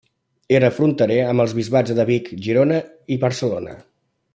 [0.59, 2.83] Era fronterer amb els bisbats de Vic, Girona
[3.17, 3.79] i Barcelona.